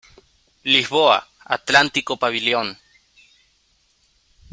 Lisboa, 0.63 1.23
Atlántico 1.45 2.17
Pavilion. 2.17 2.75